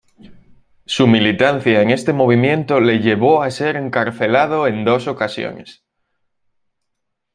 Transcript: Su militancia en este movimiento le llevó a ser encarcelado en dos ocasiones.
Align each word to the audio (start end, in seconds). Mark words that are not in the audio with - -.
Su 0.87 1.05
militancia 1.05 1.79
en 1.83 1.91
este 1.91 2.11
movimiento 2.11 2.79
le 2.79 3.01
llevó 3.01 3.43
a 3.43 3.51
ser 3.51 3.75
encarcelado 3.75 4.65
en 4.65 4.83
dos 4.83 5.05
ocasiones. 5.07 5.83